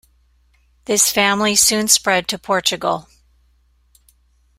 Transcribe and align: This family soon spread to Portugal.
This 0.85 1.11
family 1.11 1.55
soon 1.55 1.87
spread 1.87 2.27
to 2.29 2.39
Portugal. 2.39 3.07